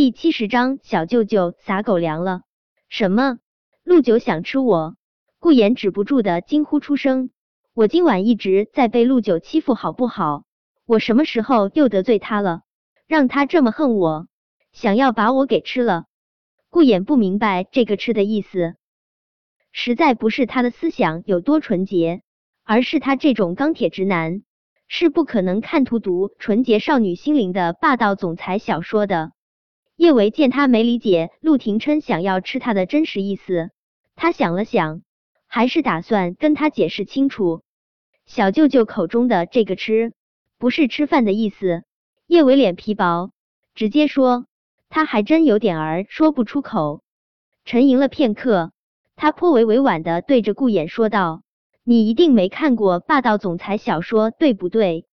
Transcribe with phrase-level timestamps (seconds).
[0.00, 2.40] 第七十章，小舅舅撒狗粮了。
[2.88, 3.38] 什么？
[3.84, 4.96] 陆九想吃我？
[5.38, 7.28] 顾言止不住的惊呼出声。
[7.74, 10.44] 我今晚一直在被陆九欺负，好不好？
[10.86, 12.62] 我什么时候又得罪他了？
[13.06, 14.26] 让他这么恨我，
[14.72, 16.06] 想要把我给吃了？
[16.70, 18.76] 顾言不明白这个吃的意思，
[19.70, 22.22] 实在不是他的思想有多纯洁，
[22.64, 24.44] 而是他这种钢铁直男
[24.88, 29.32] 是不可能看图读纯洁少女心灵的霸道总裁小说的。
[30.00, 33.70] 叶维见他没理解陆廷琛想要吃他的真实意思，
[34.16, 35.02] 他想了想。
[35.46, 37.60] 还是打算跟他解释清楚，
[38.24, 40.14] 小舅舅口中的这个吃，
[40.56, 41.82] 不是吃饭的意思。
[42.26, 43.30] 叶伟脸皮薄，
[43.74, 44.46] 直接说，
[44.88, 47.02] 他还真有点儿说不出口。
[47.66, 48.72] 沉吟了片刻，
[49.16, 51.42] 他颇为委婉的对着顾衍说道
[51.84, 55.04] ：“你一定没看过霸道总裁小说，对不对？”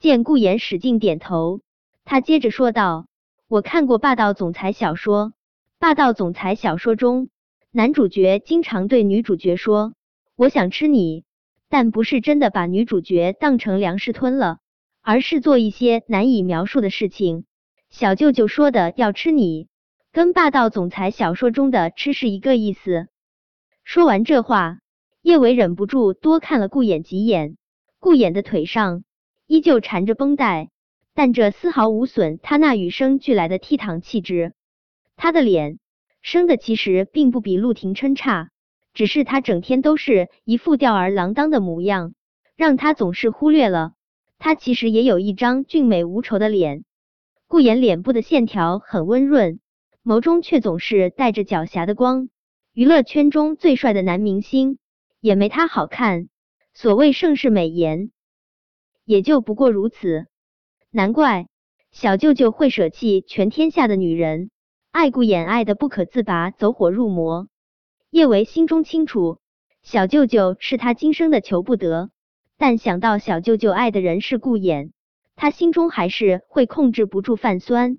[0.00, 1.60] 见顾衍使劲点头，
[2.04, 3.06] 他接着说道
[3.48, 5.32] ：“我看过霸道总裁小说，
[5.78, 7.30] 霸道总裁小说中。”
[7.72, 9.94] 男主角经常对女主角说
[10.36, 11.24] ：“我想吃你。”
[11.70, 14.58] 但不是真的把女主角当成粮食吞了，
[15.00, 17.44] 而是做一些难以描述的事情。
[17.88, 19.68] 小舅舅说的要吃你，
[20.12, 23.08] 跟霸道总裁小说中的吃是一个意思。
[23.82, 24.78] 说完这话，
[25.22, 27.56] 叶伟忍不住多看了顾衍几眼。
[27.98, 29.04] 顾衍的腿上
[29.46, 30.70] 依旧缠着绷带，
[31.18, 34.52] 但这丝毫无损他那与生俱来的倜傥气质。
[35.16, 35.80] 他的脸。
[36.22, 38.50] 生的其实并不比陆廷琛差，
[38.94, 42.14] 只是他整天都是一副吊儿郎当的模样，
[42.54, 43.94] 让他总是忽略了
[44.38, 46.84] 他其实也有一张俊美无愁的脸。
[47.48, 49.58] 顾妍脸部的线条很温润，
[50.04, 52.28] 眸中却总是带着狡黠的光。
[52.72, 54.78] 娱乐圈中最帅的男明星
[55.20, 56.28] 也没他好看。
[56.74, 58.12] 所谓盛世美颜，
[59.04, 60.28] 也就不过如此。
[60.90, 61.48] 难怪
[61.90, 64.50] 小舅舅会舍弃全天下的女人。
[64.90, 67.48] 爱顾衍爱的不可自拔，走火入魔。
[68.10, 69.38] 叶维心中清楚，
[69.82, 72.10] 小舅舅是他今生的求不得。
[72.56, 74.90] 但想到小舅舅爱的人是顾衍，
[75.36, 77.98] 他心中还是会控制不住泛酸。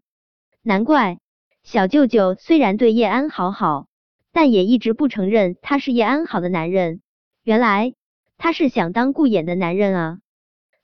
[0.64, 1.20] 难怪
[1.64, 3.88] 小舅舅虽然对叶安好好，
[4.34, 7.02] 但也一直不承认他是叶安好的男人。
[7.44, 7.94] 原来
[8.38, 10.20] 他是想当顾衍的男人啊！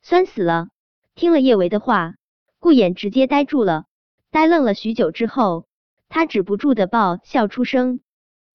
[0.03, 0.67] 酸死了！
[1.15, 2.15] 听了叶维的话，
[2.59, 3.85] 顾衍直接呆住了，
[4.31, 5.65] 呆愣了许久之后。
[6.09, 7.99] 他止不住的爆笑出声，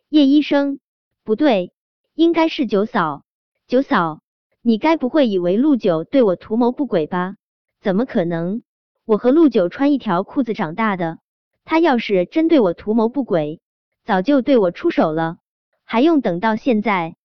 [0.08, 0.78] 叶医生，
[1.24, 1.72] 不对，
[2.14, 3.24] 应该是九嫂。
[3.66, 4.20] 九嫂，
[4.62, 7.36] 你该不会以为陆九对我图谋不轨吧？
[7.80, 8.62] 怎么可能？
[9.04, 11.18] 我和陆九穿一条裤子长大的，
[11.64, 13.60] 他要是真对我图谋不轨，
[14.04, 15.38] 早就对我出手了，
[15.84, 17.16] 还用等到现在？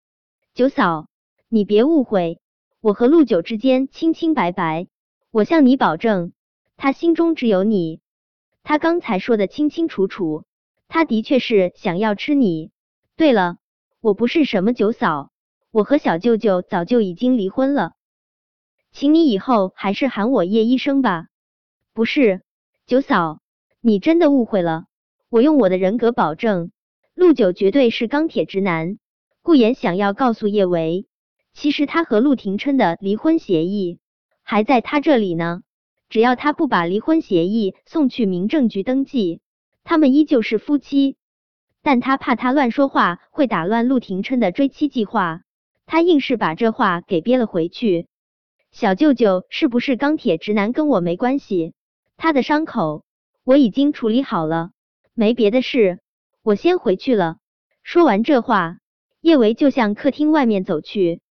[0.54, 1.08] 九嫂，
[1.50, 2.40] 你别误会，
[2.82, 4.88] 我和陆九之间清清白白，
[5.36, 6.32] 我向你保证，
[6.78, 8.00] 他心中只有你。
[8.64, 10.46] 他刚才说的清清楚楚，
[10.88, 12.72] 他的确是想要吃你。
[13.18, 13.58] 对了，
[14.00, 15.32] 我不是什么九嫂，
[15.72, 17.96] 我和小舅舅早就已经离婚了，
[18.94, 21.28] 请你以后还是喊我叶医生吧。
[21.94, 22.42] 不是，
[22.86, 23.42] 九嫂，
[23.82, 24.86] 你真的误会了。
[25.28, 26.72] 我用我的人格保证，
[27.14, 29.00] 陆九绝对是钢铁直男。
[29.42, 31.08] 顾言想要告诉叶维，
[31.52, 34.00] 其实他和陆廷琛的离婚协议
[34.46, 35.64] 还在他这里呢。
[36.08, 39.42] 只要他不把离婚协议送去民政局登记，
[39.84, 41.18] 他们依旧是夫妻。
[41.82, 45.42] 但他怕他乱说话会打乱陆廷琛的追妻计划，
[45.86, 48.08] 他硬是把这话给憋了回去。
[48.72, 51.74] 小舅舅是不是钢铁直男跟我没关系，
[52.16, 53.04] 他的伤口
[53.44, 54.72] 我已经处理好了，
[55.14, 56.00] 没别的事，
[56.44, 57.38] 我先回去了。
[57.84, 58.78] 说完这话，
[59.22, 61.22] 叶维就向客厅外面走去。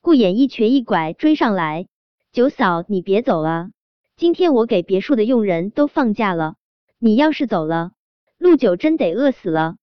[0.00, 1.86] 顾衍一瘸一拐追上来
[2.32, 3.72] ：“九嫂，你别走啊！”
[4.16, 6.54] 今天我给别墅的佣人都放假了，
[6.98, 7.92] 你要是走了，
[8.38, 9.76] 陆九真得饿死了。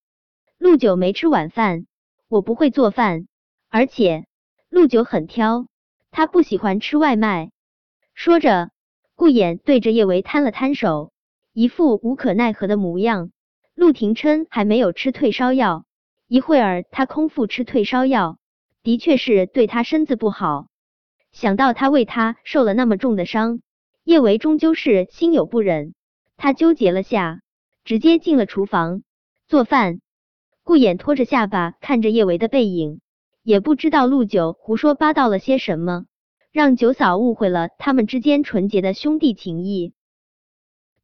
[0.58, 1.86] 陆九没吃晚饭，
[2.28, 3.28] 我不会做饭，
[3.70, 4.26] 而且
[4.68, 5.68] 陆九很挑，
[6.10, 7.52] 他不喜欢吃外卖。
[8.16, 8.72] 说着，
[9.14, 11.12] 顾衍对着叶维摊了摊手，
[11.54, 13.30] 一副无可奈何的模样。
[13.76, 15.86] 陆廷琛还没有吃退烧药，
[16.28, 18.40] 一会儿他空腹吃退烧药，
[18.82, 20.66] 的确是对他身子不好。
[21.32, 23.62] 想到他为他受了那么重的伤。
[24.04, 25.94] 叶维终究是心有不忍，
[26.36, 27.42] 他纠结了下，
[27.84, 29.04] 直接进了厨房
[29.48, 30.02] 做饭。
[30.64, 33.02] 顾衍拖着下巴看着叶维的背影，
[33.44, 36.06] 也不知道陆九胡说八道了些什么，
[36.52, 39.94] 让九嫂误会了他们之间纯洁的兄弟情谊。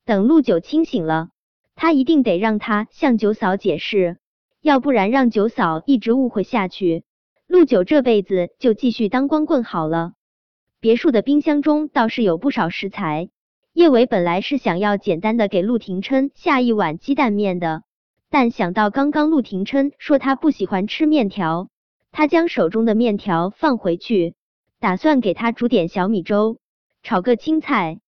[0.04, 1.30] 等陆九清醒了，
[1.76, 4.18] 他一定得让他向九嫂解释，
[4.62, 7.04] 要不然让九嫂一直误会下去，
[7.56, 10.12] 陆九这辈子就继续当光棍好了。
[10.82, 13.30] 别墅的冰箱中倒是有不少食材，
[13.72, 17.84] 叶伟本来是想要简单的给陆廷琛下一碗鸡蛋面的，
[18.30, 21.70] 但想到刚刚陆廷琛说他不喜欢吃面条，
[22.12, 24.36] 他将手中的面条放回去，
[24.82, 26.58] 打算给他煮点小米粥，
[27.04, 28.02] 炒个青菜。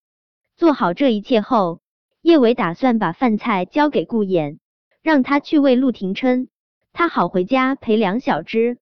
[0.58, 1.80] 做好这一切后，
[2.22, 4.58] 叶伟打算把饭菜交给顾衍，
[5.02, 6.50] 让他去喂陆廷琛，
[6.92, 8.78] 他好回家陪梁小芝。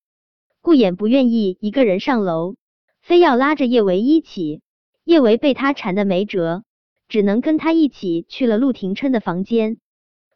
[0.65, 2.55] 顾衍不愿意一个人上楼，
[2.99, 4.61] 非要拉着叶维一起，
[5.03, 6.63] 叶维被他缠得没辙。
[7.07, 9.77] 只能跟他一起去了陆廷琛的房间。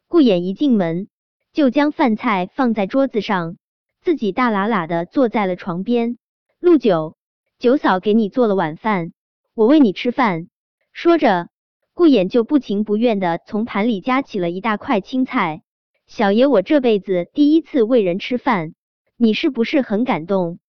[0.06, 1.08] 顾衍一进门，
[1.52, 3.56] 就将饭菜放在桌子上，
[4.02, 6.16] 自己大喇喇的坐在了床边。
[6.60, 7.16] 陆九，
[7.58, 9.12] 九嫂给你做了晚饭，
[9.56, 10.46] 我喂你吃饭。
[10.92, 11.48] 说着，
[11.92, 15.62] 顾衍就不情不愿的从盘里夹起了一大块青菜。
[16.06, 18.74] 小爷，我这辈子第一次喂人吃饭，
[19.22, 20.60] 你是不是很感动？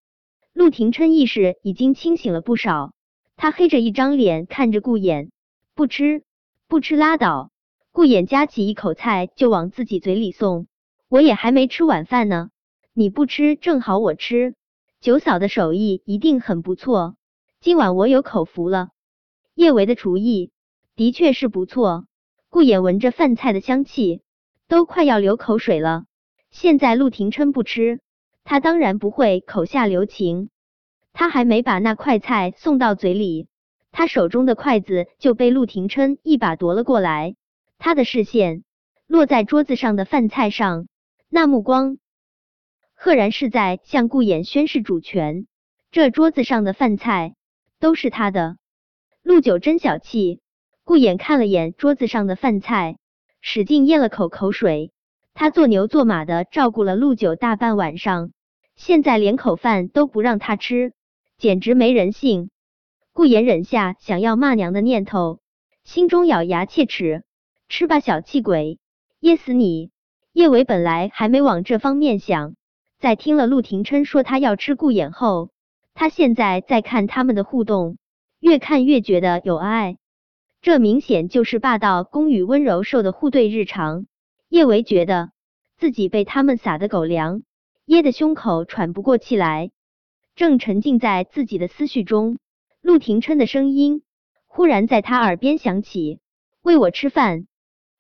[0.52, 2.94] 陆廷琛意识已经清醒了不少，
[3.38, 5.30] 他黑着一张脸看着顾衍。
[5.74, 6.26] 不吃，
[6.68, 7.50] 不吃拉倒。
[7.94, 10.68] 顾衍夹起一口菜就往自己嘴里送。
[11.08, 12.50] 我也还没吃晚饭呢，
[12.94, 14.54] 你不吃正好我吃。
[15.00, 17.16] 九嫂的手艺一定很不错，
[17.62, 18.90] 今晚我有口福了。
[19.56, 20.52] 叶维的厨艺
[20.98, 22.06] 的确是不错。
[22.50, 24.24] 顾衍闻着饭菜的香气，
[24.68, 26.04] 都快要流口水了。
[26.50, 28.02] 现在陆廷琛不吃，
[28.44, 30.50] 他当然不会口下留情。
[31.14, 33.48] 他还没把那块菜送到嘴里。
[33.92, 37.36] 他手中的筷子就被陆廷琛一把夺了过来，
[37.78, 38.64] 他的视线
[39.08, 40.88] 落在桌子上的饭菜上，
[41.30, 41.98] 那目光
[42.94, 45.48] 赫然是在向顾衍宣示主权。
[45.92, 47.36] 这桌子上的饭菜
[47.80, 48.58] 都是他的。
[49.22, 50.40] 陆九真小气。
[50.84, 52.98] 顾衍看了眼桌子上的饭菜，
[53.40, 54.92] 使劲咽了口口水。
[55.34, 58.32] 他做牛做马的照顾了陆九大半晚上，
[58.76, 60.94] 现在连口饭都不让他吃，
[61.38, 62.50] 简直没人性。
[63.14, 65.40] 顾衍忍下想要骂娘的念头，
[65.84, 67.24] 心中咬牙切齿
[67.68, 68.80] ：“吃吧，小气鬼，
[69.20, 69.92] 噎死你！”
[70.34, 72.56] 叶伟本来还没往这方面想，
[73.00, 75.50] 在听了陆廷琛说他要吃顾衍后，
[75.94, 77.98] 他现在在看他们的互动，
[78.40, 79.98] 越看越觉得有爱。
[80.62, 84.06] 这明显就是霸道公与温柔受的互对日常。
[84.52, 85.32] 叶维觉得
[85.78, 87.44] 自己被他们撒的狗粮
[87.86, 89.72] 噎得胸口喘不过气来，
[90.36, 92.38] 正沉浸在自己的思绪中。
[92.82, 94.04] 陆廷琛的声音
[94.48, 96.20] 忽然在他耳边响起
[96.62, 97.48] ：“喂我吃饭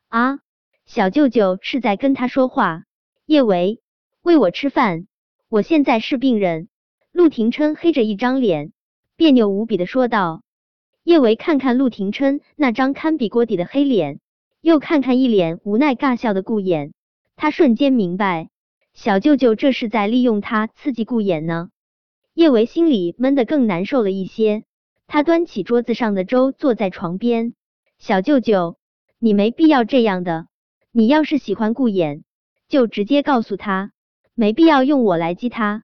[0.09, 0.39] 啊！”
[0.85, 2.83] 小舅舅是在跟他说话。
[3.25, 3.79] 叶维，
[4.21, 5.07] 喂我吃饭！
[5.47, 6.67] 我现在是病人。
[7.13, 8.73] 陆廷琛黑着一张脸，
[9.15, 10.43] 别扭无比的说道。
[11.05, 14.19] 叶维看看陆廷琛那张堪比锅底的黑脸，
[14.61, 16.91] 又看看一脸无奈尬笑的顾衍，
[17.35, 18.49] 他瞬间明白，
[18.93, 21.69] 小舅舅这是在利用他刺激顾衍呢。
[22.35, 24.63] 叶维心里闷得更难受了一些。
[25.07, 27.53] 他端起桌子上的粥，坐在床边。
[27.97, 28.77] 小舅舅，
[29.19, 30.47] 你没必要这样的。
[30.91, 32.21] 你要是喜欢顾衍，
[32.69, 33.91] 就直接告诉他，
[34.35, 35.83] 没必要用我来激他。